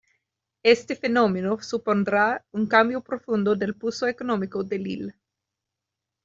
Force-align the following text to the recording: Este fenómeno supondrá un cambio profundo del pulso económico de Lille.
Este 0.63 0.95
fenómeno 0.95 1.61
supondrá 1.61 2.43
un 2.51 2.65
cambio 2.65 3.01
profundo 3.03 3.55
del 3.55 3.75
pulso 3.75 4.07
económico 4.07 4.63
de 4.63 4.79
Lille. 4.79 5.15